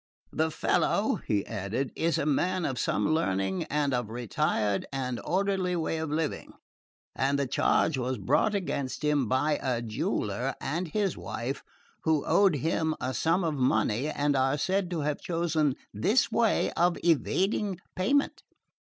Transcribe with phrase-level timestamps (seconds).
[0.31, 5.19] The fellow," he added, "is a man of some learning and of a retired and
[5.23, 6.53] orderly way of living,
[7.15, 11.63] and the charge was brought against him by a jeweller and his wife,
[12.01, 16.71] who owed him a sum of money and are said to have chosen this way
[16.71, 18.41] of evading payment.